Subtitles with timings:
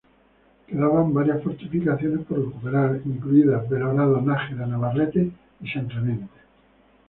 [0.65, 5.29] Quedaban varias fortificaciones por recuperar, incluidas Belorado, Nájera, Navarrete
[5.61, 6.27] y San Clemente.